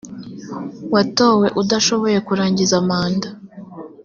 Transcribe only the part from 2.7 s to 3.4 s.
manda